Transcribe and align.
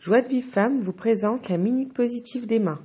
Joie 0.00 0.22
de 0.22 0.28
Vive 0.28 0.48
Femme 0.48 0.80
vous 0.80 0.92
présente 0.92 1.48
la 1.48 1.58
Minute 1.58 1.92
Positive 1.92 2.46
d'Emma. 2.46 2.78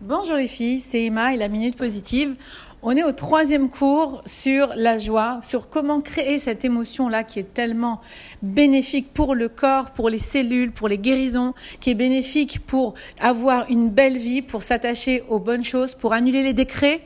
Bonjour 0.00 0.36
les 0.36 0.46
filles, 0.46 0.78
c'est 0.78 1.04
Emma 1.04 1.34
et 1.34 1.36
la 1.36 1.48
Minute 1.48 1.76
Positive. 1.76 2.36
On 2.82 2.96
est 2.96 3.04
au 3.04 3.12
troisième 3.12 3.68
cours 3.68 4.22
sur 4.24 4.72
la 4.74 4.96
joie, 4.96 5.40
sur 5.42 5.68
comment 5.68 6.00
créer 6.00 6.38
cette 6.38 6.64
émotion-là 6.64 7.24
qui 7.24 7.38
est 7.38 7.52
tellement 7.52 8.00
bénéfique 8.40 9.12
pour 9.12 9.34
le 9.34 9.50
corps, 9.50 9.90
pour 9.90 10.08
les 10.08 10.18
cellules, 10.18 10.72
pour 10.72 10.88
les 10.88 10.96
guérisons, 10.96 11.52
qui 11.80 11.90
est 11.90 11.94
bénéfique 11.94 12.60
pour 12.66 12.94
avoir 13.20 13.68
une 13.68 13.90
belle 13.90 14.16
vie, 14.16 14.40
pour 14.40 14.62
s'attacher 14.62 15.22
aux 15.28 15.38
bonnes 15.38 15.62
choses, 15.62 15.94
pour 15.94 16.14
annuler 16.14 16.42
les 16.42 16.54
décrets, 16.54 17.02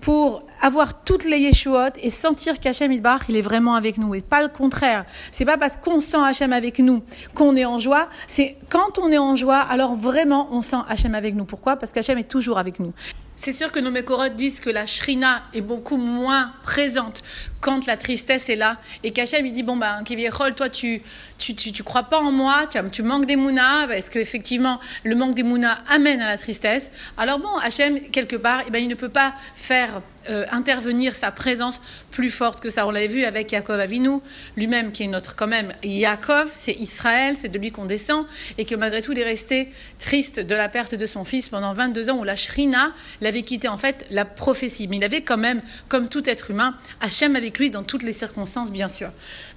pour 0.00 0.42
avoir 0.62 1.02
toutes 1.04 1.26
les 1.26 1.40
yeshuot 1.40 1.98
et 2.02 2.08
sentir 2.08 2.58
qu'Hachem 2.58 2.90
Ilbar, 2.90 3.20
il 3.28 3.36
est 3.36 3.42
vraiment 3.42 3.74
avec 3.74 3.98
nous 3.98 4.14
et 4.14 4.22
pas 4.22 4.40
le 4.40 4.48
contraire. 4.48 5.04
C'est 5.32 5.44
pas 5.44 5.58
parce 5.58 5.76
qu'on 5.76 6.00
sent 6.00 6.16
Hachem 6.24 6.54
avec 6.54 6.78
nous 6.78 7.02
qu'on 7.34 7.56
est 7.56 7.66
en 7.66 7.78
joie, 7.78 8.08
c'est 8.26 8.56
quand 8.70 8.98
on 8.98 9.12
est 9.12 9.18
en 9.18 9.36
joie, 9.36 9.58
alors 9.58 9.94
vraiment 9.94 10.48
on 10.50 10.62
sent 10.62 10.78
Hachem 10.88 11.14
avec 11.14 11.34
nous. 11.34 11.44
Pourquoi? 11.44 11.76
Parce 11.76 11.92
qu'Hachem 11.92 12.16
est 12.16 12.24
toujours 12.24 12.56
avec 12.56 12.80
nous. 12.80 12.94
C'est 13.42 13.54
sûr 13.54 13.72
que 13.72 13.80
nos 13.80 13.90
mécorotes 13.90 14.36
disent 14.36 14.60
que 14.60 14.68
la 14.68 14.84
shrina 14.84 15.44
est 15.54 15.62
beaucoup 15.62 15.96
moins 15.96 16.52
présente 16.62 17.22
quand 17.62 17.86
la 17.86 17.96
tristesse 17.96 18.50
est 18.50 18.54
là. 18.54 18.76
Et 19.02 19.12
qu'Hachem, 19.12 19.46
il 19.46 19.52
dit, 19.52 19.62
bon, 19.62 19.78
ben, 19.78 20.04
Kiviechol, 20.04 20.54
toi, 20.54 20.68
tu, 20.68 21.00
tu, 21.38 21.54
tu, 21.54 21.72
tu, 21.72 21.82
crois 21.82 22.02
pas 22.02 22.20
en 22.20 22.32
moi, 22.32 22.66
tu, 22.92 23.02
manques 23.02 23.24
des 23.24 23.36
mounas, 23.36 23.86
parce 23.86 24.10
qu'effectivement, 24.10 24.78
le 25.04 25.14
manque 25.14 25.34
des 25.34 25.42
mounas 25.42 25.78
amène 25.88 26.20
à 26.20 26.28
la 26.28 26.36
tristesse? 26.36 26.90
Alors 27.16 27.38
bon, 27.38 27.56
Hachem, 27.62 28.10
quelque 28.10 28.36
part, 28.36 28.60
eh 28.66 28.70
ben, 28.70 28.82
il 28.82 28.88
ne 28.88 28.94
peut 28.94 29.08
pas 29.08 29.32
faire 29.54 30.02
euh, 30.28 30.44
intervenir 30.50 31.14
sa 31.14 31.30
présence 31.30 31.80
plus 32.10 32.30
forte 32.30 32.60
que 32.60 32.68
ça. 32.68 32.86
On 32.86 32.90
l'avait 32.90 33.06
vu 33.06 33.24
avec 33.24 33.52
Yaakov 33.52 33.80
Avinu, 33.80 34.18
lui-même 34.56 34.92
qui 34.92 35.04
est 35.04 35.06
notre 35.06 35.34
quand 35.34 35.46
même 35.46 35.72
Yaakov, 35.82 36.50
c'est 36.54 36.74
Israël, 36.74 37.36
c'est 37.38 37.48
de 37.48 37.58
lui 37.58 37.70
qu'on 37.70 37.86
descend, 37.86 38.26
et 38.58 38.66
que 38.66 38.74
malgré 38.74 39.00
tout 39.00 39.12
il 39.12 39.18
est 39.18 39.24
resté 39.24 39.70
triste 39.98 40.38
de 40.40 40.54
la 40.54 40.68
perte 40.68 40.94
de 40.94 41.06
son 41.06 41.24
fils 41.24 41.48
pendant 41.48 41.72
22 41.72 42.10
ans 42.10 42.18
où 42.18 42.24
la 42.24 42.36
Shrina 42.36 42.92
l'avait 43.20 43.42
quitté 43.42 43.68
en 43.68 43.78
fait 43.78 44.04
la 44.10 44.24
prophétie. 44.24 44.88
Mais 44.88 44.96
il 44.98 45.04
avait 45.04 45.22
quand 45.22 45.38
même, 45.38 45.62
comme 45.88 46.08
tout 46.08 46.28
être 46.28 46.50
humain, 46.50 46.74
Hachem 47.00 47.34
avec 47.34 47.58
lui 47.58 47.70
dans 47.70 47.82
toutes 47.82 48.02
les 48.02 48.12
circonstances 48.12 48.70
bien 48.70 48.88
sûr. 48.88 49.10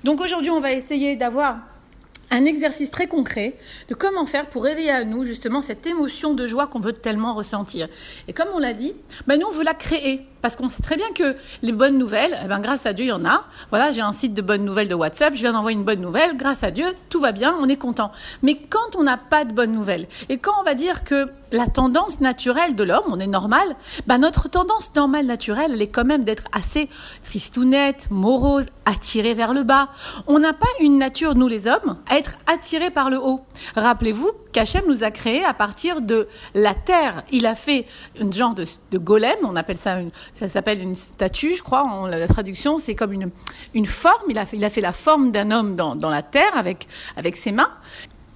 Donc 0.03 0.21
aujourd'hui 0.21 0.51
on 0.51 0.61
va 0.61 0.71
essayer 0.71 1.15
d'avoir 1.15 1.57
un 2.31 2.45
exercice 2.45 2.89
très 2.89 3.07
concret 3.07 3.55
de 3.89 3.95
comment 3.95 4.25
faire 4.25 4.47
pour 4.47 4.63
réveiller 4.63 4.91
à 4.91 5.03
nous 5.03 5.23
justement 5.23 5.61
cette 5.61 5.85
émotion 5.85 6.33
de 6.33 6.47
joie 6.47 6.67
qu'on 6.67 6.79
veut 6.79 6.93
tellement 6.93 7.35
ressentir. 7.35 7.89
Et 8.27 8.33
comme 8.33 8.47
on 8.53 8.59
l'a 8.59 8.73
dit, 8.73 8.93
ben 9.27 9.39
nous 9.39 9.47
on 9.47 9.51
veut 9.51 9.63
la 9.63 9.73
créer 9.73 10.25
parce 10.43 10.57
qu'on 10.57 10.67
sait 10.67 10.83
très 10.83 10.97
bien 10.97 11.09
que 11.15 11.37
les 11.61 11.71
bonnes 11.71 11.97
nouvelles, 11.97 12.37
eh 12.43 12.47
ben 12.49 12.59
grâce 12.59 12.85
à 12.85 12.91
Dieu 12.91 13.05
il 13.05 13.07
y 13.07 13.11
en 13.13 13.23
a. 13.23 13.45
Voilà, 13.69 13.91
j'ai 13.91 14.01
un 14.01 14.11
site 14.11 14.33
de 14.33 14.41
bonnes 14.41 14.65
nouvelles 14.65 14.89
de 14.89 14.93
WhatsApp, 14.93 15.33
je 15.33 15.39
viens 15.39 15.53
d'envoyer 15.53 15.77
une 15.77 15.85
bonne 15.85 16.01
nouvelle, 16.01 16.35
grâce 16.35 16.63
à 16.63 16.69
Dieu 16.69 16.85
tout 17.09 17.21
va 17.21 17.31
bien, 17.31 17.55
on 17.61 17.69
est 17.69 17.77
content. 17.77 18.11
Mais 18.41 18.55
quand 18.55 18.97
on 18.97 19.03
n'a 19.03 19.15
pas 19.15 19.45
de 19.45 19.53
bonnes 19.53 19.71
nouvelles 19.71 20.05
et 20.27 20.37
quand 20.37 20.51
on 20.59 20.63
va 20.63 20.73
dire 20.73 21.05
que 21.05 21.29
la 21.53 21.67
tendance 21.67 22.19
naturelle 22.19 22.75
de 22.75 22.83
l'homme, 22.83 23.05
on 23.07 23.19
est 23.19 23.27
normal, 23.27 23.75
ben 24.05 24.17
notre 24.17 24.49
tendance 24.49 24.93
normale 24.95 25.25
naturelle, 25.25 25.71
elle 25.75 25.81
est 25.81 25.87
quand 25.87 26.03
même 26.03 26.25
d'être 26.25 26.43
assez 26.51 26.89
tristounette, 27.23 28.07
morose, 28.09 28.65
attirée 28.85 29.35
vers 29.35 29.53
le 29.53 29.63
bas. 29.63 29.89
On 30.27 30.39
n'a 30.39 30.51
pas 30.51 30.67
une 30.81 30.97
nature, 30.97 31.35
nous 31.35 31.47
les 31.47 31.67
hommes, 31.67 31.99
à 32.09 32.17
être 32.17 32.35
attirés 32.51 32.89
par 32.89 33.09
le 33.09 33.17
haut. 33.17 33.45
Rappelez-vous 33.75 34.31
qu'Hachem 34.51 34.83
nous 34.87 35.03
a 35.03 35.11
créé 35.11 35.45
à 35.45 35.53
partir 35.53 36.01
de 36.01 36.27
la 36.53 36.73
terre. 36.73 37.23
Il 37.31 37.45
a 37.45 37.55
fait 37.55 37.85
un 38.19 38.31
genre 38.31 38.55
de, 38.55 38.65
de 38.91 38.97
golem, 38.97 39.37
on 39.43 39.55
appelle 39.55 39.77
ça 39.77 39.99
une, 39.99 40.11
ça 40.33 40.47
s'appelle 40.47 40.81
une 40.81 40.95
statue, 40.95 41.53
je 41.53 41.63
crois, 41.63 41.83
en, 41.83 42.07
la 42.07 42.27
traduction, 42.27 42.77
c'est 42.77 42.95
comme 42.95 43.13
une, 43.13 43.29
une 43.73 43.85
forme. 43.85 44.23
Il 44.29 44.37
a 44.37 44.45
fait, 44.45 44.57
il 44.57 44.65
a 44.65 44.69
fait 44.69 44.81
la 44.81 44.93
forme 44.93 45.31
d'un 45.31 45.51
homme 45.51 45.75
dans, 45.75 45.95
dans 45.95 46.09
la 46.09 46.21
terre 46.21 46.55
avec, 46.57 46.87
avec 47.15 47.35
ses 47.35 47.51
mains. 47.51 47.71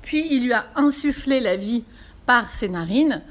Puis 0.03 0.25
il 0.29 0.45
lui 0.45 0.53
a 0.53 0.65
insufflé 0.75 1.39
la 1.39 1.55
vie 1.55 1.83
par 2.25 2.49
ses 2.49 2.69
narines, 2.69 3.23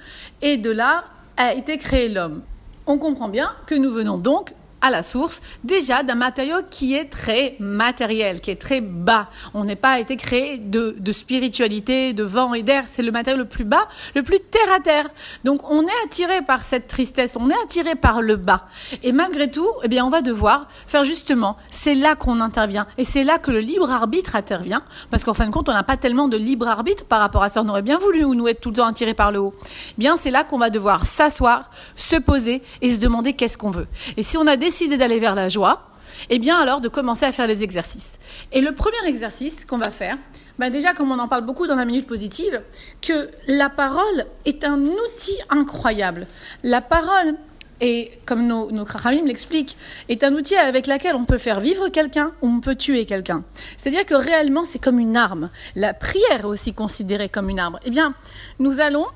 et 0.43 0.57
de 0.57 0.71
là 0.71 1.05
a 1.37 1.53
été 1.55 1.79
créé 1.79 2.09
l'homme. 2.09 2.43
On 2.87 2.99
comprend 2.99 3.29
bien 3.29 3.53
que 3.67 3.75
nous 3.75 3.93
venons 3.93 4.19
donc 4.19 4.53
à 4.81 4.91
la 4.91 5.03
source 5.03 5.41
déjà 5.65 6.03
d'un 6.03 6.15
matériau 6.15 6.57
qui 6.71 6.95
est 6.95 7.07
très 7.07 7.57
matériel, 7.59 8.41
qui 8.41 8.51
est 8.51 8.61
très 8.61 8.81
bas. 8.81 9.29
On 9.55 9.65
n'est 9.65 9.77
pas 9.77 9.99
été 10.01 10.17
créé 10.17 10.59
de, 10.59 10.97
de 10.99 11.13
spiritualité, 11.13 12.13
de 12.13 12.23
vent 12.23 12.55
et 12.55 12.63
d'air. 12.63 12.85
C'est 12.89 13.03
le 13.03 13.11
matériau 13.11 13.39
le 13.39 13.49
plus 13.49 13.65
bas, 13.65 13.89
le 14.15 14.23
plus 14.23 14.41
terre 14.41 14.73
à 14.75 14.81
terre. 14.81 15.09
Donc 15.45 15.69
on 15.71 15.83
est 15.83 16.05
attiré 16.05 16.43
par 16.43 16.63
cette 16.63 16.89
tristesse, 16.89 17.37
on 17.39 17.51
est 17.51 17.63
attiré 17.65 17.95
par 17.95 18.21
le 18.21 18.37
bas. 18.37 18.67
Et 19.03 19.13
malgré 19.13 19.51
tout, 19.51 19.69
eh 19.83 19.89
bien 19.89 20.05
on 20.05 20.11
va 20.11 20.23
devoir 20.23 20.69
faire 20.87 21.05
justement. 21.05 21.57
C'est 21.71 21.95
là 21.95 22.15
qu'on 22.15 22.41
intervient 22.41 22.87
et 22.99 23.05
c'est 23.05 23.25
là 23.25 23.39
que 23.39 23.51
le 23.51 23.61
libre 23.61 23.91
arbitre 23.91 24.37
intervient, 24.37 24.83
parce 25.11 25.25
qu'en 25.25 25.35
fin 25.35 25.47
de 25.47 25.53
compte 25.53 25.69
on 25.69 25.73
n'a 25.73 25.83
pas 25.83 25.97
tellement 25.97 26.29
de 26.29 26.37
libre 26.37 26.69
arbitre 26.69 27.05
par 27.05 27.21
rapport 27.21 27.43
à 27.43 27.49
ça. 27.49 27.63
On 27.63 27.69
aurait 27.69 27.83
bien 27.83 27.99
voulu 27.99 28.25
nous 28.25 28.49
être 28.49 28.61
tout 28.61 28.71
le 28.71 28.77
temps 28.77 28.87
attirés 28.87 29.15
par 29.15 29.33
le 29.33 29.39
haut. 29.39 29.55
Eh 29.65 29.95
bien 29.99 30.17
c'est 30.17 30.31
là 30.31 30.45
qu'on 30.45 30.59
va 30.59 30.71
devoir 30.71 31.07
s'asseoir, 31.07 31.71
se 31.97 32.17
poser 32.17 32.63
et 32.83 32.91
se 32.91 32.99
demander 32.99 33.33
qu'est-ce 33.33 33.59
qu'on 33.59 33.71
veut. 33.71 33.87
Et 34.17 34.23
si 34.23 34.37
on 34.37 34.47
a 34.47 34.57
décidé 34.77 34.99
d'aller 34.99 35.21
vers 35.21 35.35
la 35.35 35.49
joie, 35.49 35.89
eh 36.29 36.39
bien 36.39 36.61
alors 36.61 36.83
de 36.83 36.89
commencer 36.89 37.25
à 37.25 37.33
faire 37.33 37.47
des 37.47 37.63
exercices. 37.63 38.19
Et 38.53 38.61
le 38.61 38.73
premier 38.73 39.07
exercice 39.07 39.65
qu'on 39.65 39.79
va 39.79 39.91
faire, 39.91 40.19
ben 40.59 40.69
déjà 40.69 40.93
comme 40.93 41.11
on 41.11 41.19
en 41.19 41.29
parle 41.29 41.47
beaucoup 41.47 41.67
dans 41.67 41.77
la 41.77 41.87
minute 41.87 42.07
positive, 42.07 42.61
que 43.01 43.31
la 43.49 43.71
parole 43.71 44.27
est 44.45 44.65
un 44.65 44.79
outil 44.79 45.39
incroyable. 45.49 46.27
La 46.63 46.83
parole 46.83 47.37
et 47.81 48.19
comme 48.27 48.47
nos, 48.47 48.71
nos 48.71 48.85
l'expliquent, 49.25 49.79
est 50.11 50.23
un 50.25 50.35
outil 50.35 50.57
avec 50.57 50.87
lequel 50.87 51.15
on 51.15 51.25
peut 51.25 51.39
faire 51.39 51.61
vivre 51.61 51.89
quelqu'un 51.89 52.33
ou 52.43 52.49
on 52.49 52.61
peut 52.61 52.77
tuer 52.77 53.07
quelqu'un. 53.07 53.45
C'est-à-dire 53.79 54.05
que 54.05 54.15
réellement, 54.15 54.67
c'est 54.67 54.79
comme 54.79 54.99
une 54.99 55.17
arme. 55.17 55.49
La 55.75 55.95
prière 55.95 56.41
est 56.41 56.45
aussi 56.45 56.75
considérée 56.75 57.31
comme 57.31 57.49
une 57.49 57.61
arme. 57.61 57.79
Eh 57.87 57.91
bien, 57.91 58.15
nous 58.59 58.81
allons, 58.81 59.07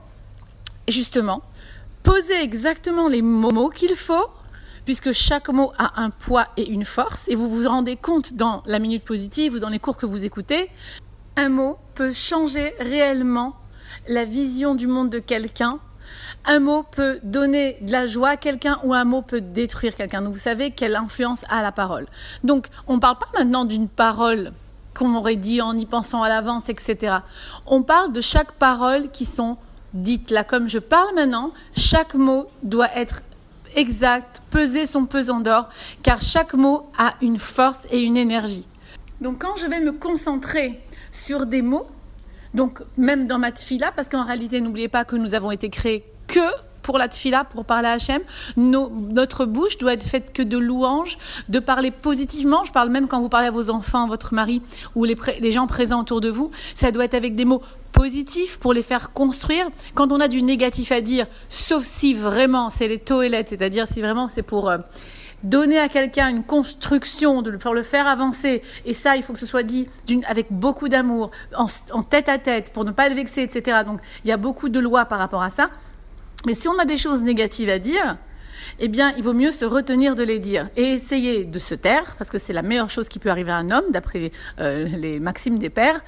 justement, 0.88 1.42
poser 2.02 2.40
exactement 2.42 3.08
les 3.08 3.20
mots 3.20 3.68
qu'il 3.68 3.94
faut 3.94 4.26
puisque 4.90 5.12
chaque 5.12 5.48
mot 5.50 5.70
a 5.78 6.02
un 6.02 6.10
poids 6.10 6.48
et 6.56 6.68
une 6.68 6.84
force, 6.84 7.28
et 7.28 7.36
vous 7.36 7.48
vous 7.48 7.68
rendez 7.68 7.94
compte 7.94 8.34
dans 8.34 8.64
la 8.66 8.80
minute 8.80 9.04
positive 9.04 9.52
ou 9.52 9.58
dans 9.60 9.68
les 9.68 9.78
cours 9.78 9.96
que 9.96 10.04
vous 10.04 10.24
écoutez, 10.24 10.68
un 11.36 11.48
mot 11.48 11.78
peut 11.94 12.10
changer 12.10 12.74
réellement 12.80 13.54
la 14.08 14.24
vision 14.24 14.74
du 14.74 14.88
monde 14.88 15.08
de 15.08 15.20
quelqu'un. 15.20 15.78
Un 16.44 16.58
mot 16.58 16.82
peut 16.82 17.20
donner 17.22 17.76
de 17.82 17.92
la 17.92 18.06
joie 18.06 18.30
à 18.30 18.36
quelqu'un 18.36 18.80
ou 18.82 18.92
un 18.92 19.04
mot 19.04 19.22
peut 19.22 19.40
détruire 19.40 19.94
quelqu'un. 19.94 20.28
vous 20.28 20.36
savez 20.36 20.72
quelle 20.72 20.96
influence 20.96 21.44
a 21.48 21.62
la 21.62 21.70
parole. 21.70 22.06
Donc, 22.42 22.66
on 22.88 22.96
ne 22.96 23.00
parle 23.00 23.18
pas 23.18 23.38
maintenant 23.38 23.64
d'une 23.64 23.88
parole 23.88 24.50
qu'on 24.92 25.14
aurait 25.14 25.36
dit 25.36 25.62
en 25.62 25.78
y 25.78 25.86
pensant 25.86 26.24
à 26.24 26.28
l'avance, 26.28 26.68
etc. 26.68 27.18
On 27.64 27.84
parle 27.84 28.10
de 28.10 28.20
chaque 28.20 28.50
parole 28.54 29.08
qui 29.12 29.24
sont 29.24 29.56
dites. 29.94 30.32
Là, 30.32 30.42
comme 30.42 30.68
je 30.68 30.80
parle 30.80 31.14
maintenant, 31.14 31.52
chaque 31.76 32.14
mot 32.14 32.48
doit 32.64 32.90
être 32.96 33.22
exact, 33.76 34.42
peser 34.50 34.86
son 34.86 35.06
pesant 35.06 35.40
d'or, 35.40 35.68
car 36.02 36.20
chaque 36.20 36.54
mot 36.54 36.90
a 36.98 37.14
une 37.20 37.38
force 37.38 37.86
et 37.90 38.00
une 38.00 38.16
énergie. 38.16 38.66
Donc 39.20 39.40
quand 39.40 39.56
je 39.56 39.66
vais 39.66 39.80
me 39.80 39.92
concentrer 39.92 40.80
sur 41.12 41.46
des 41.46 41.62
mots, 41.62 41.86
donc 42.54 42.82
même 42.96 43.26
dans 43.26 43.38
ma 43.38 43.52
tfila, 43.52 43.92
parce 43.92 44.08
qu'en 44.08 44.24
réalité, 44.24 44.60
n'oubliez 44.60 44.88
pas 44.88 45.04
que 45.04 45.16
nous 45.16 45.34
avons 45.34 45.50
été 45.50 45.68
créés 45.70 46.04
que 46.26 46.40
pour 46.82 46.98
la 46.98 47.08
tfila, 47.08 47.44
pour 47.44 47.64
parler 47.64 47.88
à 47.88 47.92
Hachem. 47.92 48.22
notre 48.56 49.44
bouche 49.44 49.78
doit 49.78 49.92
être 49.92 50.04
faite 50.04 50.32
que 50.32 50.42
de 50.42 50.58
louanges, 50.58 51.18
de 51.48 51.58
parler 51.58 51.90
positivement. 51.90 52.64
Je 52.64 52.72
parle 52.72 52.90
même 52.90 53.08
quand 53.08 53.20
vous 53.20 53.28
parlez 53.28 53.48
à 53.48 53.50
vos 53.50 53.70
enfants, 53.70 54.06
votre 54.06 54.34
mari 54.34 54.62
ou 54.94 55.04
les, 55.04 55.50
gens 55.50 55.66
présents 55.66 56.00
autour 56.00 56.20
de 56.20 56.30
vous. 56.30 56.50
Ça 56.74 56.90
doit 56.90 57.04
être 57.04 57.14
avec 57.14 57.34
des 57.34 57.44
mots 57.44 57.62
positifs 57.92 58.58
pour 58.58 58.72
les 58.72 58.82
faire 58.82 59.12
construire. 59.12 59.68
Quand 59.94 60.12
on 60.12 60.20
a 60.20 60.28
du 60.28 60.42
négatif 60.42 60.92
à 60.92 61.00
dire, 61.00 61.26
sauf 61.48 61.84
si 61.84 62.14
vraiment 62.14 62.70
c'est 62.70 62.88
les 62.88 62.98
toilettes, 62.98 63.50
c'est-à-dire 63.50 63.86
si 63.88 64.00
vraiment 64.00 64.28
c'est 64.28 64.42
pour 64.42 64.70
euh, 64.70 64.78
donner 65.42 65.78
à 65.78 65.88
quelqu'un 65.88 66.28
une 66.28 66.44
construction, 66.44 67.42
pour 67.60 67.74
le 67.74 67.82
faire 67.82 68.06
avancer, 68.06 68.62
et 68.84 68.92
ça, 68.92 69.16
il 69.16 69.22
faut 69.22 69.32
que 69.32 69.38
ce 69.38 69.46
soit 69.46 69.62
dit 69.62 69.88
avec 70.28 70.46
beaucoup 70.50 70.88
d'amour, 70.88 71.30
en, 71.56 72.02
tête 72.02 72.28
à 72.28 72.38
tête, 72.38 72.72
pour 72.72 72.84
ne 72.84 72.90
pas 72.90 73.08
le 73.08 73.14
vexer, 73.14 73.42
etc. 73.42 73.80
Donc, 73.84 74.00
il 74.24 74.28
y 74.28 74.32
a 74.32 74.36
beaucoup 74.36 74.68
de 74.68 74.80
lois 74.80 75.04
par 75.04 75.18
rapport 75.18 75.42
à 75.42 75.50
ça. 75.50 75.70
Mais 76.46 76.54
si 76.54 76.68
on 76.68 76.78
a 76.78 76.84
des 76.84 76.96
choses 76.96 77.22
négatives 77.22 77.68
à 77.68 77.78
dire, 77.78 78.16
eh 78.78 78.88
bien, 78.88 79.12
il 79.16 79.22
vaut 79.22 79.34
mieux 79.34 79.50
se 79.50 79.64
retenir 79.64 80.14
de 80.14 80.22
les 80.22 80.38
dire 80.38 80.68
et 80.76 80.84
essayer 80.84 81.44
de 81.44 81.58
se 81.58 81.74
taire, 81.74 82.16
parce 82.16 82.30
que 82.30 82.38
c'est 82.38 82.52
la 82.52 82.62
meilleure 82.62 82.90
chose 82.90 83.08
qui 83.08 83.18
peut 83.18 83.30
arriver 83.30 83.50
à 83.52 83.56
un 83.56 83.70
homme, 83.70 83.90
d'après 83.90 84.30
euh, 84.58 84.84
les 84.84 85.20
maximes 85.20 85.58
des 85.58 85.70
pères, 85.70 86.00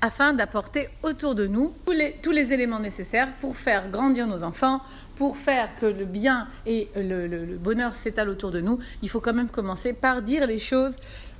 afin 0.00 0.32
d'apporter 0.32 0.88
autour 1.02 1.34
de 1.34 1.46
nous 1.46 1.74
tous 1.84 2.30
les, 2.30 2.52
éléments 2.52 2.78
nécessaires 2.78 3.28
pour 3.40 3.56
faire 3.56 3.90
grandir 3.90 4.26
nos 4.26 4.44
enfants, 4.44 4.80
pour 5.16 5.36
faire 5.36 5.74
que 5.80 5.86
le 5.86 6.04
bien 6.04 6.46
et 6.66 6.88
le 6.94 7.56
bonheur 7.56 7.96
s'étalent 7.96 8.30
autour 8.30 8.52
de 8.52 8.60
nous. 8.60 8.78
Il 9.02 9.10
faut 9.10 9.20
quand 9.20 9.34
même 9.34 9.48
commencer 9.48 9.92
par 9.92 10.22
dire 10.22 10.46
les 10.46 10.58
choses 10.58 10.94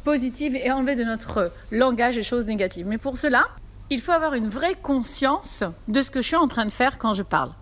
positives 0.04 0.56
et 0.56 0.72
enlever 0.72 0.96
de 0.96 1.04
notre 1.04 1.52
langage 1.70 2.16
les 2.16 2.24
choses 2.24 2.46
négatives. 2.46 2.86
Mais 2.86 2.98
pour 2.98 3.16
cela, 3.16 3.44
il 3.90 4.00
faut 4.00 4.12
avoir 4.12 4.34
une 4.34 4.48
vraie 4.48 4.74
conscience 4.74 5.62
de 5.86 6.02
ce 6.02 6.10
que 6.10 6.20
je 6.20 6.26
suis 6.26 6.36
en 6.36 6.48
train 6.48 6.64
de 6.64 6.72
faire 6.72 6.98
quand 6.98 7.14
je 7.14 7.22
parle. 7.22 7.52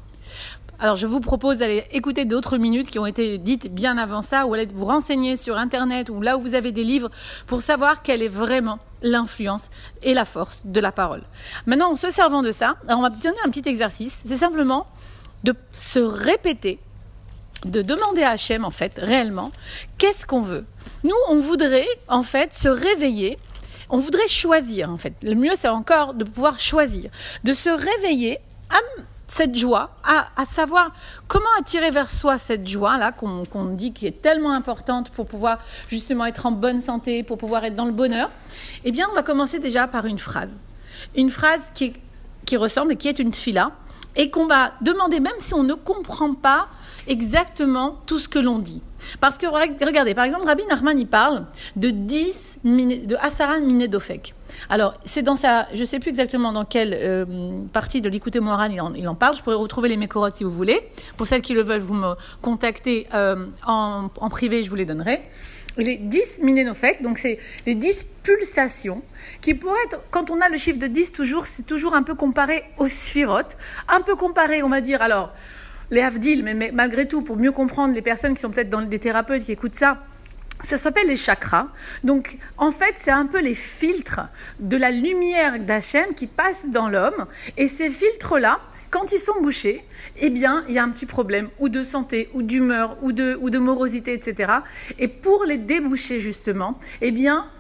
Alors 0.78 0.96
je 0.96 1.06
vous 1.06 1.20
propose 1.20 1.58
d'aller 1.58 1.84
écouter 1.93 2.26
d'autres 2.26 2.58
minutes 2.58 2.90
qui 2.90 2.99
ont 2.99 3.06
été 3.06 3.38
dites 3.38 3.73
bien 3.73 3.96
avant 3.96 4.20
ça, 4.20 4.46
ou 4.46 4.52
aller 4.52 4.67
vous 4.67 4.84
renseigner 4.84 5.38
sur 5.38 5.56
Internet 5.56 6.11
ou 6.11 6.20
là 6.20 6.37
où 6.37 6.40
vous 6.40 6.55
avez 6.55 6.70
des 6.70 6.84
livres 6.84 7.11
pour 7.46 7.62
savoir 7.62 8.02
quelle 8.02 8.23
est 8.23 8.28
vraiment 8.28 8.78
l'influence 9.02 9.70
et 10.02 10.12
la 10.12 10.26
force 10.26 10.62
de 10.64 10.81
la 10.81 10.93
parole. 10.93 11.23
Maintenant, 11.64 11.93
en 11.93 11.96
se 11.96 12.11
servant 12.11 12.43
de 12.43 12.52
ça, 12.52 12.76
on 12.88 13.00
va 13.00 13.11
donner 13.11 13.37
un 13.44 13.50
petit 13.50 13.67
exercice. 13.67 14.23
C'est 14.26 14.37
simplement 14.37 14.87
de 15.44 15.55
se 15.73 16.00
répéter, 16.00 16.79
de 17.64 17.81
demander 17.81 18.22
à 18.22 18.31
Hachem, 18.31 18.64
en 18.64 18.70
fait, 18.70 18.93
réellement, 18.99 19.52
qu'est-ce 19.96 20.26
qu'on 20.26 20.43
veut. 20.43 20.67
Nous, 21.05 21.17
on 21.31 21.38
voudrait, 21.38 21.88
en 22.08 22.22
fait, 22.22 22.52
se 22.52 22.69
réveiller 22.69 23.38
on 23.88 23.99
voudrait 23.99 24.26
choisir 24.26 24.90
en 24.90 24.99
fait. 24.99 25.14
Le 25.22 25.37
mieux 25.37 25.52
c'est 25.55 25.69
encore 25.69 26.14
de 26.14 26.25
pouvoir 26.25 26.58
choisir, 26.58 27.08
de 27.44 27.52
se 27.52 27.69
réveiller 27.69 28.38
à 28.69 28.81
cette 29.26 29.56
joie, 29.56 29.90
à, 30.05 30.44
savoir 30.46 30.93
comment 31.26 31.44
attirer 31.58 31.90
vers 31.90 32.11
soi 32.11 32.38
cette 32.38 32.67
joie-là 32.67 33.12
qu'on 33.12 33.64
dit 33.75 33.93
qui 33.93 34.06
est 34.06 34.23
tellement 34.23 34.52
importante 34.52 35.11
pour 35.11 35.26
pouvoir 35.26 35.58
justement 35.88 36.26
être 36.26 36.46
en 36.46 36.52
bonne 36.52 36.81
santé, 36.81 37.23
pour 37.23 37.38
pouvoir 37.38 37.64
être 37.64 37.75
dans 37.75 37.87
le 37.87 37.93
bonheur, 37.93 38.31
eh 38.84 38.93
bien 38.93 39.06
on 39.11 39.14
va 39.14 39.23
commencer 39.23 39.58
déjà 39.58 39.88
par 39.88 40.06
une 40.06 40.19
phrase. 40.19 40.62
Une 41.17 41.31
phrase 41.31 41.73
qui, 41.75 41.94
qui 42.44 42.56
ressemble 42.56 42.93
et 42.93 42.96
qui 42.96 43.08
est 43.08 43.19
une 43.19 43.34
fila 43.34 43.73
et 44.16 44.30
qu'on 44.30 44.46
va 44.46 44.72
demander 44.80 45.20
même 45.20 45.32
si 45.38 45.54
on 45.54 45.62
ne 45.62 45.74
comprend 45.74 46.32
pas 46.32 46.68
exactement 47.06 48.00
tout 48.06 48.18
ce 48.18 48.28
que 48.28 48.38
l'on 48.38 48.58
dit. 48.58 48.82
Parce 49.20 49.38
que 49.38 49.46
regardez, 49.46 50.14
par 50.14 50.24
exemple, 50.24 50.46
Rabbi 50.46 50.64
Nachman 50.66 50.98
il 50.98 51.06
parle 51.06 51.44
de 51.76 51.90
10 51.90 52.60
de 52.64 53.16
Asaran 53.20 53.60
Minedofek. 53.60 54.34
Alors, 54.68 54.94
c'est 55.04 55.22
dans 55.22 55.36
sa, 55.36 55.66
je 55.74 55.80
ne 55.80 55.84
sais 55.84 55.98
plus 55.98 56.08
exactement 56.08 56.52
dans 56.52 56.64
quelle 56.64 56.94
euh, 56.94 57.24
partie 57.72 58.00
de 58.00 58.08
l'écouter 58.08 58.40
Moran 58.40 58.64
il 58.64 58.80
en, 58.80 58.94
il 58.94 59.08
en, 59.08 59.14
parle. 59.14 59.36
Je 59.36 59.42
pourrais 59.42 59.56
retrouver 59.56 59.88
les 59.88 59.96
mécorotes 59.96 60.34
si 60.34 60.44
vous 60.44 60.50
voulez. 60.50 60.80
Pour 61.16 61.26
celles 61.26 61.42
qui 61.42 61.54
le 61.54 61.62
veulent, 61.62 61.80
vous 61.80 61.94
me 61.94 62.14
contactez 62.42 63.06
euh, 63.14 63.46
en, 63.66 64.08
en, 64.19 64.28
privé, 64.28 64.64
je 64.64 64.70
vous 64.70 64.76
les 64.76 64.86
donnerai. 64.86 65.22
Les 65.78 65.96
10 65.96 66.40
minenofek, 66.43 67.02
donc 67.02 67.19
c'est 67.19 67.38
les 67.67 67.75
10 67.75 68.06
pulsations, 68.23 69.02
qui 69.40 69.55
pourraient 69.55 69.82
être, 69.87 70.00
quand 70.11 70.31
on 70.31 70.40
a 70.40 70.49
le 70.49 70.56
chiffre 70.56 70.78
de 70.78 70.87
10 70.87 71.12
toujours, 71.12 71.46
c'est 71.46 71.67
toujours 71.67 71.94
un 71.94 72.02
peu 72.02 72.14
comparé 72.14 72.64
aux 72.78 72.88
sphirotes, 72.88 73.56
un 73.88 74.00
peu 74.00 74.17
comparé, 74.17 74.62
on 74.62 74.69
va 74.69 74.81
dire, 74.81 75.02
alors, 75.02 75.32
les 75.90 76.00
Havdil, 76.00 76.43
mais, 76.43 76.70
malgré 76.73 77.06
tout, 77.06 77.23
pour 77.23 77.37
mieux 77.37 77.52
comprendre 77.52 77.94
les 77.94 78.02
personnes 78.02 78.34
qui 78.34 78.40
sont 78.40 78.50
peut-être 78.50 78.70
dans 78.70 78.82
des 78.82 78.99
thérapeutes 78.99 79.44
qui 79.44 79.52
écoutent 79.52 79.76
ça, 79.76 80.02
ça 80.64 80.78
s'appelle 80.78 81.06
les 81.06 81.17
chakras. 81.17 81.67
Donc, 82.02 82.38
en 82.56 82.70
fait, 82.70 82.94
c'est 82.96 83.11
un 83.11 83.26
peu 83.26 83.40
les 83.40 83.55
filtres 83.55 84.22
de 84.58 84.76
la 84.76 84.90
lumière 84.90 85.61
d'Hachem 85.61 86.14
qui 86.14 86.26
passe 86.26 86.67
dans 86.69 86.88
l'homme. 86.88 87.26
Et 87.56 87.69
ces 87.69 87.90
filtres-là, 87.90 88.61
quand 88.90 89.12
ils 89.12 89.18
sont 89.18 89.40
bouchés, 89.40 89.84
eh 90.18 90.30
bien, 90.30 90.64
il 90.68 90.74
y 90.74 90.78
a 90.78 90.84
un 90.84 90.90
petit 90.90 91.06
problème, 91.06 91.48
ou 91.58 91.68
de 91.68 91.82
santé, 91.82 92.28
ou 92.34 92.42
d'humeur, 92.42 92.96
ou 93.02 93.12
de, 93.12 93.38
ou 93.40 93.50
de 93.50 93.58
morosité, 93.58 94.12
etc. 94.12 94.52
Et 94.98 95.08
pour 95.08 95.44
les 95.44 95.58
déboucher, 95.58 96.20
justement, 96.20 96.78
eh 97.00 97.10
bien, 97.10 97.50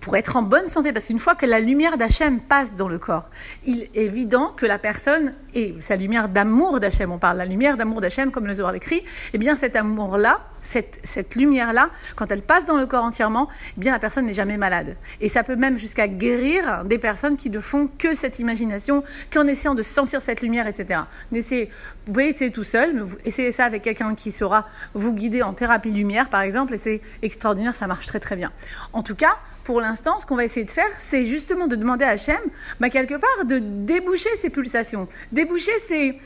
pour 0.00 0.16
être 0.16 0.36
en 0.36 0.42
bonne 0.42 0.66
santé, 0.66 0.92
parce 0.92 1.06
qu'une 1.06 1.18
fois 1.18 1.34
que 1.34 1.46
la 1.46 1.60
lumière 1.60 1.98
d'Hachem 1.98 2.40
passe 2.40 2.76
dans 2.76 2.88
le 2.88 2.98
corps, 2.98 3.28
il 3.64 3.82
est 3.82 3.96
évident 3.96 4.52
que 4.56 4.64
la 4.64 4.78
personne, 4.78 5.32
et 5.54 5.74
sa 5.80 5.96
lumière 5.96 6.28
d'amour 6.28 6.80
d'Hachem, 6.80 7.10
on 7.10 7.18
parle 7.18 7.36
de 7.36 7.42
la 7.42 7.46
lumière 7.46 7.76
d'amour 7.76 8.00
d'Hachem, 8.00 8.30
comme 8.30 8.46
le 8.46 8.54
Zohar 8.54 8.72
l'écrit, 8.72 9.02
eh 9.32 9.38
bien 9.38 9.56
cet 9.56 9.76
amour-là, 9.76 10.40
cette, 10.62 11.00
cette 11.02 11.34
lumière-là, 11.34 11.90
quand 12.16 12.30
elle 12.30 12.42
passe 12.42 12.64
dans 12.64 12.76
le 12.76 12.86
corps 12.86 13.04
entièrement, 13.04 13.48
eh 13.76 13.80
bien 13.80 13.92
la 13.92 13.98
personne 13.98 14.26
n'est 14.26 14.34
jamais 14.34 14.56
malade. 14.56 14.96
Et 15.20 15.28
ça 15.28 15.42
peut 15.42 15.56
même 15.56 15.76
jusqu'à 15.76 16.06
guérir 16.06 16.84
des 16.84 16.98
personnes 16.98 17.36
qui 17.36 17.50
ne 17.50 17.60
font 17.60 17.88
que 17.98 18.14
cette 18.14 18.38
imagination, 18.38 19.02
qu'en 19.32 19.46
essayant 19.46 19.74
de 19.74 19.82
sentir 19.82 20.22
cette 20.22 20.42
lumière, 20.42 20.66
etc. 20.66 21.00
Essayez, 21.32 21.70
vous 22.06 22.12
pouvez 22.12 22.28
essayer 22.28 22.50
tout 22.50 22.64
seul, 22.64 22.94
mais 22.94 23.00
vous 23.00 23.16
essayez 23.24 23.52
ça 23.52 23.64
avec 23.64 23.82
quelqu'un 23.82 24.14
qui 24.14 24.30
saura 24.30 24.66
vous 24.94 25.12
guider 25.12 25.42
en 25.42 25.54
thérapie 25.54 25.90
lumière, 25.90 26.28
par 26.28 26.42
exemple, 26.42 26.74
et 26.74 26.78
c'est 26.78 27.00
extraordinaire, 27.22 27.74
ça 27.74 27.86
marche 27.86 28.06
très 28.06 28.20
très 28.20 28.36
bien. 28.36 28.52
En 28.92 29.02
tout 29.02 29.14
cas, 29.14 29.36
pour 29.68 29.82
l'instant, 29.82 30.18
ce 30.18 30.24
qu'on 30.24 30.36
va 30.36 30.44
essayer 30.44 30.64
de 30.64 30.70
faire, 30.70 30.88
c'est 30.96 31.26
justement 31.26 31.66
de 31.66 31.76
demander 31.76 32.06
à 32.06 32.12
Hachem, 32.12 32.40
bah, 32.80 32.88
quelque 32.88 33.16
part, 33.16 33.44
de 33.44 33.58
déboucher 33.58 34.30
ces 34.36 34.48
pulsations, 34.48 35.08
déboucher 35.30 35.72
ces, 35.78 36.18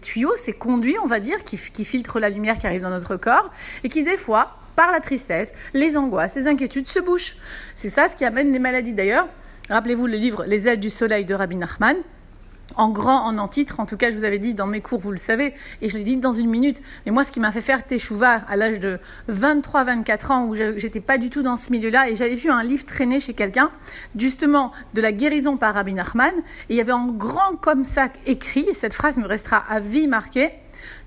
tuyaux, 0.00 0.32
ces 0.36 0.54
conduits, 0.54 0.96
on 1.02 1.06
va 1.06 1.20
dire, 1.20 1.44
qui, 1.44 1.58
qui 1.58 1.84
filtrent 1.84 2.20
la 2.20 2.30
lumière 2.30 2.56
qui 2.56 2.66
arrive 2.66 2.80
dans 2.80 2.88
notre 2.88 3.16
corps, 3.16 3.50
et 3.84 3.90
qui, 3.90 4.02
des 4.02 4.16
fois, 4.16 4.56
par 4.76 4.92
la 4.92 5.00
tristesse, 5.00 5.52
les 5.74 5.98
angoisses, 5.98 6.36
les 6.36 6.46
inquiétudes, 6.46 6.88
se 6.88 7.00
bouchent. 7.00 7.36
C'est 7.74 7.90
ça 7.90 8.08
ce 8.08 8.16
qui 8.16 8.24
amène 8.24 8.50
les 8.50 8.58
maladies. 8.58 8.94
D'ailleurs, 8.94 9.28
rappelez-vous 9.68 10.06
le 10.06 10.16
livre 10.16 10.44
Les 10.46 10.68
ailes 10.68 10.80
du 10.80 10.88
soleil 10.88 11.26
de 11.26 11.34
Rabbi 11.34 11.56
Nachman 11.56 11.98
en 12.76 12.90
grand, 12.90 13.24
en 13.24 13.38
en-titre. 13.38 13.80
En 13.80 13.86
tout 13.86 13.96
cas, 13.96 14.10
je 14.10 14.16
vous 14.16 14.24
avais 14.24 14.38
dit 14.38 14.54
dans 14.54 14.66
mes 14.66 14.80
cours, 14.80 14.98
vous 14.98 15.10
le 15.10 15.18
savez, 15.18 15.54
et 15.82 15.88
je 15.88 15.96
l'ai 15.96 16.04
dit 16.04 16.16
dans 16.16 16.32
une 16.32 16.48
minute. 16.48 16.82
Mais 17.06 17.12
moi, 17.12 17.24
ce 17.24 17.32
qui 17.32 17.40
m'a 17.40 17.52
fait 17.52 17.60
faire 17.60 17.84
Teshuva 17.84 18.42
à 18.48 18.56
l'âge 18.56 18.78
de 18.78 18.98
23-24 19.30 20.32
ans, 20.32 20.46
où 20.46 20.54
j'étais 20.54 21.00
pas 21.00 21.18
du 21.18 21.30
tout 21.30 21.42
dans 21.42 21.56
ce 21.56 21.70
milieu-là, 21.70 22.08
et 22.08 22.16
j'avais 22.16 22.34
vu 22.34 22.50
un 22.50 22.62
livre 22.62 22.84
traîner 22.84 23.20
chez 23.20 23.34
quelqu'un, 23.34 23.70
justement, 24.16 24.72
de 24.94 25.00
la 25.00 25.12
guérison 25.12 25.56
par 25.56 25.74
Rabbi 25.74 25.94
Nachman, 25.94 26.34
et 26.68 26.74
il 26.74 26.76
y 26.76 26.80
avait 26.80 26.92
en 26.92 27.06
grand 27.06 27.56
comme 27.60 27.84
ça 27.84 28.08
écrit, 28.26 28.66
et 28.68 28.74
cette 28.74 28.94
phrase 28.94 29.16
me 29.16 29.26
restera 29.26 29.58
à 29.68 29.80
vie 29.80 30.06
marquée, 30.06 30.50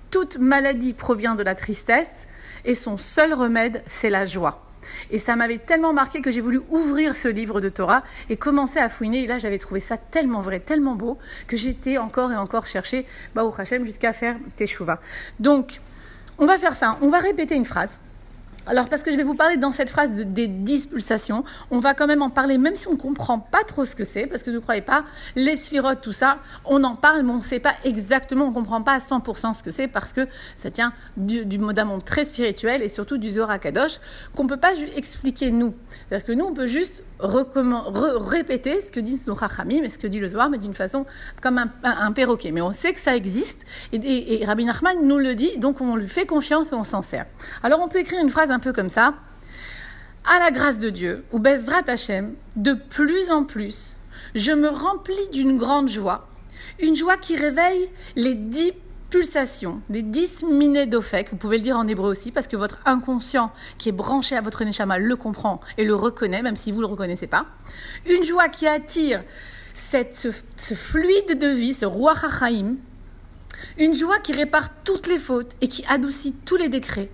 toute 0.09 0.37
maladie 0.37 0.93
provient 0.93 1.35
de 1.35 1.43
la 1.43 1.55
tristesse, 1.55 2.27
et 2.65 2.73
son 2.73 2.97
seul 2.97 3.33
remède, 3.33 3.83
c'est 3.87 4.09
la 4.09 4.25
joie. 4.25 4.70
Et 5.09 5.17
ça 5.17 5.35
m'avait 5.35 5.57
tellement 5.57 5.93
marqué 5.93 6.21
que 6.21 6.31
j'ai 6.31 6.41
voulu 6.41 6.61
ouvrir 6.69 7.15
ce 7.15 7.27
livre 7.27 7.61
de 7.61 7.69
Torah 7.69 8.03
et 8.29 8.37
commencer 8.37 8.79
à 8.79 8.89
fouiner. 8.89 9.23
Et 9.23 9.27
là, 9.27 9.39
j'avais 9.39 9.59
trouvé 9.59 9.79
ça 9.79 9.97
tellement 9.97 10.41
vrai, 10.41 10.59
tellement 10.59 10.95
beau, 10.95 11.17
que 11.47 11.57
j'étais 11.57 11.97
encore 11.97 12.31
et 12.31 12.37
encore 12.37 12.67
chercher 12.67 13.05
Baou 13.35 13.53
Hashem 13.57 13.85
jusqu'à 13.85 14.13
faire 14.13 14.37
Teshuvah. 14.55 14.99
Donc, 15.39 15.81
on 16.37 16.45
va 16.45 16.57
faire 16.57 16.75
ça. 16.75 16.97
On 17.01 17.09
va 17.09 17.19
répéter 17.19 17.55
une 17.55 17.65
phrase. 17.65 17.99
Alors 18.67 18.89
parce 18.89 19.01
que 19.01 19.11
je 19.11 19.17
vais 19.17 19.23
vous 19.23 19.33
parler 19.33 19.57
dans 19.57 19.71
cette 19.71 19.89
phrase 19.89 20.23
des 20.23 20.47
dix 20.47 20.85
pulsations, 20.85 21.43
on 21.71 21.79
va 21.79 21.95
quand 21.95 22.05
même 22.05 22.21
en 22.21 22.29
parler 22.29 22.59
même 22.59 22.75
si 22.75 22.87
on 22.87 22.91
ne 22.91 22.97
comprend 22.97 23.39
pas 23.39 23.63
trop 23.63 23.85
ce 23.85 23.95
que 23.95 24.03
c'est, 24.03 24.27
parce 24.27 24.43
que 24.43 24.51
ne 24.51 24.59
croyez 24.59 24.83
pas, 24.83 25.03
les 25.35 25.55
sphirotes, 25.55 26.01
tout 26.01 26.11
ça, 26.11 26.37
on 26.65 26.83
en 26.83 26.95
parle 26.95 27.23
mais 27.23 27.31
on 27.31 27.37
ne 27.37 27.41
sait 27.41 27.59
pas 27.59 27.73
exactement, 27.85 28.45
on 28.45 28.49
ne 28.49 28.53
comprend 28.53 28.83
pas 28.83 28.93
à 28.93 28.99
100% 28.99 29.55
ce 29.55 29.63
que 29.63 29.71
c'est 29.71 29.87
parce 29.87 30.13
que 30.13 30.27
ça 30.57 30.69
tient 30.69 30.93
du, 31.17 31.43
du 31.45 31.57
d'un 31.57 31.85
monde 31.85 32.05
très 32.05 32.23
spirituel 32.23 32.83
et 32.83 32.89
surtout 32.89 33.17
du 33.17 33.31
Zohar 33.31 33.59
Kadosh 33.59 33.99
qu'on 34.35 34.43
ne 34.43 34.49
peut 34.49 34.57
pas 34.57 34.73
expliquer 34.95 35.49
nous. 35.49 35.73
C'est-à-dire 36.07 36.27
que 36.27 36.31
nous 36.31 36.45
on 36.45 36.53
peut 36.53 36.67
juste 36.67 37.03
répéter 37.19 38.81
ce 38.81 38.91
que 38.91 38.99
disent 38.99 39.27
nos 39.27 39.35
et 39.35 39.89
ce 39.89 39.97
que 39.97 40.07
dit 40.07 40.19
le 40.19 40.27
Zohar 40.27 40.49
mais 40.51 40.59
d'une 40.59 40.73
façon 40.75 41.07
comme 41.41 41.57
un, 41.83 42.11
perroquet. 42.11 42.51
Mais 42.51 42.61
on 42.61 42.71
sait 42.71 42.93
que 42.93 42.99
ça 42.99 43.15
existe 43.15 43.65
et, 43.91 44.41
et 44.41 44.45
Rabbi 44.45 44.65
Nachman 44.65 45.03
nous 45.03 45.17
le 45.17 45.33
dit 45.33 45.57
donc 45.57 45.81
on 45.81 45.95
lui 45.95 46.07
fait 46.07 46.27
confiance 46.27 46.71
et 46.71 46.75
on 46.75 46.83
s'en 46.83 47.01
sert. 47.01 47.25
Alors 47.63 47.79
on 47.81 47.87
peut 47.87 47.99
écrire 47.99 48.21
une 48.21 48.29
phrase 48.29 48.50
un 48.51 48.59
peu 48.59 48.73
comme 48.73 48.89
ça. 48.89 49.15
À 50.25 50.39
la 50.39 50.51
grâce 50.51 50.79
de 50.79 50.89
Dieu, 50.89 51.25
ou 51.31 51.39
Bezrat 51.39 51.83
Hashem, 51.87 52.35
de 52.55 52.73
plus 52.73 53.31
en 53.31 53.43
plus, 53.43 53.95
je 54.35 54.51
me 54.51 54.69
remplis 54.69 55.29
d'une 55.31 55.57
grande 55.57 55.89
joie, 55.89 56.27
une 56.79 56.95
joie 56.95 57.17
qui 57.17 57.35
réveille 57.35 57.89
les 58.15 58.35
dix 58.35 58.73
pulsations, 59.09 59.81
les 59.89 60.03
dix 60.03 60.41
minets 60.43 60.87
vous 60.87 61.37
pouvez 61.37 61.57
le 61.57 61.63
dire 61.63 61.77
en 61.77 61.87
hébreu 61.87 62.09
aussi, 62.09 62.31
parce 62.31 62.47
que 62.47 62.55
votre 62.55 62.79
inconscient 62.85 63.51
qui 63.77 63.89
est 63.89 63.93
branché 63.93 64.35
à 64.37 64.41
votre 64.41 64.63
Neshama 64.63 64.97
le 64.97 65.15
comprend 65.15 65.59
et 65.77 65.83
le 65.83 65.95
reconnaît, 65.95 66.41
même 66.41 66.55
si 66.55 66.71
vous 66.71 66.77
ne 66.77 66.85
le 66.85 66.91
reconnaissez 66.91 67.27
pas. 67.27 67.45
Une 68.07 68.23
joie 68.23 68.47
qui 68.47 68.67
attire 68.67 69.23
cette, 69.73 70.15
ce, 70.15 70.73
fluide 70.73 71.37
de 71.37 71.47
vie, 71.47 71.73
ce 71.73 71.85
roi 71.85 72.13
Hachaim, 72.13 72.77
une 73.77 73.93
joie 73.93 74.19
qui 74.19 74.33
répare 74.33 74.69
toutes 74.83 75.07
les 75.07 75.19
fautes 75.19 75.55
et 75.61 75.67
qui 75.67 75.83
adoucit 75.87 76.33
tous 76.45 76.55
les 76.55 76.69
décrets 76.69 77.09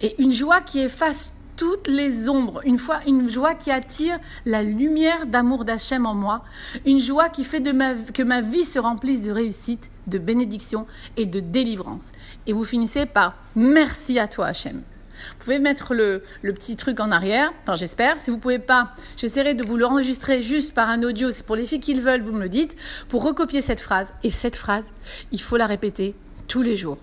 et 0.00 0.20
une 0.20 0.32
joie 0.32 0.60
qui 0.60 0.80
efface 0.80 1.32
toutes 1.56 1.88
les 1.88 2.28
ombres, 2.28 2.60
une 2.64 2.78
fois 2.78 3.00
une 3.06 3.28
joie 3.28 3.54
qui 3.54 3.72
attire 3.72 4.20
la 4.46 4.62
lumière 4.62 5.26
d'amour 5.26 5.64
d'Hachem 5.64 6.06
en 6.06 6.14
moi, 6.14 6.44
une 6.86 7.00
joie 7.00 7.28
qui 7.28 7.42
fait 7.42 7.60
que 7.60 8.22
ma 8.22 8.40
vie 8.40 8.64
se 8.64 8.78
remplisse 8.78 9.22
de 9.22 9.32
réussite, 9.32 9.90
de 10.06 10.18
bénédiction 10.18 10.86
et 11.16 11.26
de 11.26 11.40
délivrance. 11.40 12.06
Et 12.46 12.52
vous 12.52 12.64
finissez 12.64 13.06
par 13.06 13.34
merci 13.56 14.20
à 14.20 14.28
toi 14.28 14.46
Hachem. 14.46 14.82
Vous 15.30 15.44
pouvez 15.44 15.58
mettre 15.58 15.94
le, 15.94 16.22
petit 16.42 16.76
truc 16.76 17.00
en 17.00 17.10
arrière, 17.10 17.52
enfin 17.62 17.74
j'espère. 17.74 18.20
Si 18.20 18.30
vous 18.30 18.38
pouvez 18.38 18.58
pas, 18.58 18.94
j'essaierai 19.16 19.54
de 19.54 19.64
vous 19.64 19.76
l'enregistrer 19.76 20.42
juste 20.42 20.72
par 20.74 20.88
un 20.88 21.02
audio. 21.02 21.30
C'est 21.30 21.44
pour 21.44 21.56
les 21.56 21.66
filles 21.66 21.80
qui 21.80 21.94
le 21.94 22.00
veulent, 22.00 22.22
vous 22.22 22.32
me 22.32 22.42
le 22.42 22.48
dites, 22.48 22.76
pour 23.08 23.24
recopier 23.24 23.60
cette 23.60 23.80
phrase. 23.80 24.12
Et 24.22 24.30
cette 24.30 24.56
phrase, 24.56 24.92
il 25.32 25.40
faut 25.40 25.56
la 25.56 25.66
répéter 25.66 26.14
tous 26.46 26.62
les 26.62 26.76
jours. 26.76 26.98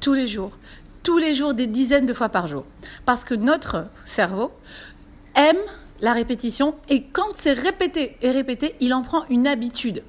Tous 0.00 0.14
les 0.14 0.26
jours 0.26 0.52
tous 1.02 1.18
les 1.18 1.34
jours, 1.34 1.54
des 1.54 1.66
dizaines 1.66 2.06
de 2.06 2.12
fois 2.12 2.28
par 2.28 2.46
jour. 2.46 2.64
Parce 3.04 3.24
que 3.24 3.34
notre 3.34 3.86
cerveau 4.04 4.52
aime 5.34 5.58
la 6.00 6.12
répétition 6.12 6.74
et 6.88 7.04
quand 7.04 7.28
c'est 7.34 7.52
répété 7.52 8.16
et 8.22 8.30
répété, 8.30 8.74
il 8.80 8.94
en 8.94 9.02
prend 9.02 9.24
une 9.28 9.46
habitude. 9.46 10.02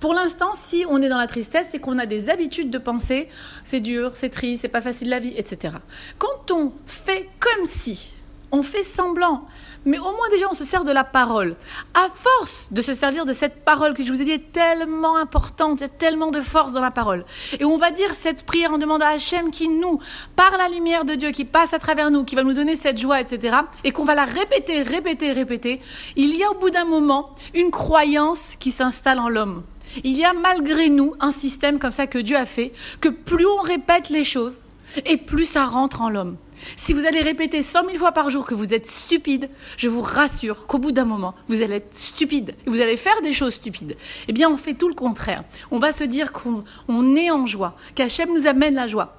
Pour 0.00 0.12
l'instant, 0.14 0.52
si 0.54 0.84
on 0.88 1.00
est 1.02 1.08
dans 1.08 1.18
la 1.18 1.26
tristesse, 1.26 1.68
c'est 1.70 1.78
qu'on 1.78 1.98
a 1.98 2.06
des 2.06 2.30
habitudes 2.30 2.70
de 2.70 2.78
penser, 2.78 3.28
c'est 3.64 3.80
dur, 3.80 4.12
c'est 4.14 4.30
triste, 4.30 4.62
c'est 4.62 4.68
pas 4.68 4.80
facile 4.80 5.08
la 5.08 5.20
vie, 5.20 5.34
etc. 5.36 5.74
Quand 6.18 6.50
on 6.50 6.72
fait 6.86 7.28
comme 7.38 7.66
si, 7.66 8.14
on 8.50 8.62
fait 8.62 8.82
semblant, 8.82 9.46
mais 9.84 9.98
au 9.98 10.04
moins 10.04 10.28
déjà 10.30 10.46
on 10.50 10.54
se 10.54 10.64
sert 10.64 10.84
de 10.84 10.92
la 10.92 11.04
parole. 11.04 11.56
À 11.94 12.08
force 12.14 12.68
de 12.70 12.82
se 12.82 12.94
servir 12.94 13.26
de 13.26 13.32
cette 13.32 13.64
parole 13.64 13.94
que 13.94 14.02
je 14.02 14.12
vous 14.12 14.20
ai 14.20 14.24
dit 14.24 14.32
est 14.32 14.52
tellement 14.52 15.16
importante, 15.16 15.80
il 15.80 15.82
y 15.82 15.86
a 15.86 15.88
tellement 15.88 16.30
de 16.30 16.40
force 16.40 16.72
dans 16.72 16.80
la 16.80 16.90
parole. 16.90 17.24
Et 17.58 17.64
on 17.64 17.76
va 17.76 17.90
dire 17.90 18.14
cette 18.14 18.44
prière 18.44 18.72
en 18.72 18.78
demandant 18.78 19.06
à 19.06 19.10
Hachem 19.10 19.50
qui 19.50 19.68
nous, 19.68 20.00
par 20.36 20.56
la 20.56 20.68
lumière 20.68 21.04
de 21.04 21.14
Dieu, 21.14 21.30
qui 21.30 21.44
passe 21.44 21.74
à 21.74 21.78
travers 21.78 22.10
nous, 22.10 22.24
qui 22.24 22.34
va 22.34 22.42
nous 22.42 22.54
donner 22.54 22.76
cette 22.76 22.98
joie, 22.98 23.20
etc. 23.20 23.58
Et 23.84 23.92
qu'on 23.92 24.04
va 24.04 24.14
la 24.14 24.24
répéter, 24.24 24.82
répéter, 24.82 25.32
répéter. 25.32 25.80
Il 26.16 26.36
y 26.36 26.42
a 26.42 26.50
au 26.50 26.54
bout 26.54 26.70
d'un 26.70 26.84
moment 26.84 27.34
une 27.54 27.70
croyance 27.70 28.56
qui 28.58 28.70
s'installe 28.70 29.18
en 29.18 29.28
l'homme. 29.28 29.62
Il 30.04 30.16
y 30.16 30.24
a 30.24 30.32
malgré 30.32 30.90
nous 30.90 31.14
un 31.20 31.32
système 31.32 31.78
comme 31.78 31.92
ça 31.92 32.06
que 32.06 32.18
Dieu 32.18 32.36
a 32.36 32.46
fait, 32.46 32.72
que 33.00 33.08
plus 33.08 33.46
on 33.46 33.60
répète 33.62 34.10
les 34.10 34.24
choses, 34.24 34.62
et 35.06 35.16
plus 35.16 35.46
ça 35.46 35.66
rentre 35.66 36.02
en 36.02 36.10
l'homme. 36.10 36.36
Si 36.76 36.92
vous 36.92 37.06
allez 37.06 37.22
répéter 37.22 37.62
cent 37.62 37.84
mille 37.84 37.98
fois 37.98 38.12
par 38.12 38.30
jour 38.30 38.46
que 38.46 38.54
vous 38.54 38.74
êtes 38.74 38.86
stupide, 38.86 39.50
je 39.76 39.88
vous 39.88 40.00
rassure 40.00 40.66
qu'au 40.66 40.78
bout 40.78 40.92
d'un 40.92 41.04
moment, 41.04 41.34
vous 41.48 41.62
allez 41.62 41.76
être 41.76 41.94
stupide 41.94 42.54
et 42.66 42.70
vous 42.70 42.80
allez 42.80 42.96
faire 42.96 43.20
des 43.22 43.32
choses 43.32 43.54
stupides. 43.54 43.96
Eh 44.28 44.32
bien, 44.32 44.50
on 44.50 44.56
fait 44.56 44.74
tout 44.74 44.88
le 44.88 44.94
contraire. 44.94 45.44
On 45.70 45.78
va 45.78 45.92
se 45.92 46.04
dire 46.04 46.32
qu'on 46.32 47.16
est 47.16 47.30
en 47.30 47.46
joie, 47.46 47.76
qu'Hachem 47.94 48.30
nous 48.34 48.46
amène 48.46 48.74
la 48.74 48.86
joie 48.86 49.14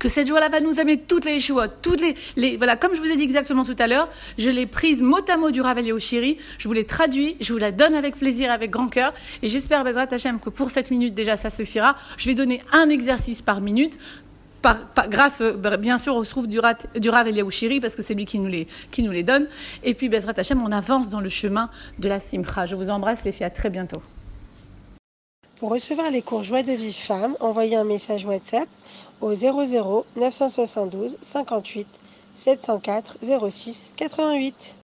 que 0.00 0.08
cette 0.08 0.26
joie-là 0.26 0.48
va 0.48 0.60
nous 0.60 0.80
amener 0.80 0.98
toutes 0.98 1.26
les 1.26 1.38
joies, 1.38 1.68
toutes 1.68 2.00
les, 2.36 2.56
voilà, 2.56 2.74
comme 2.74 2.94
je 2.94 3.00
vous 3.00 3.10
ai 3.10 3.16
dit 3.16 3.22
exactement 3.22 3.64
tout 3.64 3.76
à 3.78 3.86
l'heure, 3.86 4.08
je 4.38 4.48
l'ai 4.48 4.66
prise 4.66 5.02
mot 5.02 5.20
à 5.28 5.36
mot 5.36 5.50
du 5.50 5.60
Ravel 5.60 5.92
au 5.92 5.98
Chéri, 5.98 6.38
je 6.58 6.66
vous 6.66 6.72
l'ai 6.72 6.86
traduit, 6.86 7.36
je 7.40 7.52
vous 7.52 7.58
la 7.58 7.70
donne 7.70 7.94
avec 7.94 8.16
plaisir, 8.16 8.50
avec 8.50 8.70
grand 8.70 8.88
cœur, 8.88 9.12
et 9.42 9.48
j'espère, 9.48 9.84
Bezrat 9.84 10.08
Hachem, 10.10 10.40
que 10.40 10.48
pour 10.48 10.70
cette 10.70 10.90
minute 10.90 11.14
déjà 11.14 11.36
ça 11.36 11.50
suffira. 11.50 11.96
Je 12.16 12.26
vais 12.26 12.34
donner 12.34 12.62
un 12.72 12.88
exercice 12.88 13.42
par 13.42 13.60
minute, 13.60 13.98
grâce 15.08 15.40
euh, 15.40 15.76
bien 15.76 15.98
sûr 15.98 16.16
au 16.16 16.24
trouve 16.24 16.46
du, 16.46 16.60
du 16.96 17.10
Rav 17.10 17.28
Eliaou 17.28 17.50
parce 17.80 17.94
que 17.94 18.02
c'est 18.02 18.14
lui 18.14 18.24
qui 18.24 18.38
nous 18.38 18.48
les, 18.48 18.66
qui 18.90 19.02
nous 19.02 19.12
les 19.12 19.22
donne. 19.22 19.46
Et 19.82 19.94
puis 19.94 20.08
Bezrat 20.08 20.34
Hashem, 20.36 20.62
on 20.62 20.72
avance 20.72 21.08
dans 21.08 21.20
le 21.20 21.28
chemin 21.28 21.70
de 21.98 22.08
la 22.08 22.20
Simcha. 22.20 22.66
Je 22.66 22.76
vous 22.76 22.90
embrasse 22.90 23.24
les 23.24 23.32
filles, 23.32 23.46
à 23.46 23.50
très 23.50 23.70
bientôt. 23.70 24.02
Pour 25.58 25.70
recevoir 25.70 26.10
les 26.10 26.22
cours 26.22 26.42
Joie 26.42 26.62
de 26.62 26.72
vie 26.72 26.92
femme, 26.92 27.36
envoyez 27.40 27.76
un 27.76 27.84
message 27.84 28.24
WhatsApp 28.24 28.68
au 29.20 29.34
00 29.34 30.06
972 30.16 31.18
58 31.20 31.86
704 32.34 33.18
06 33.50 33.92
88. 33.96 34.76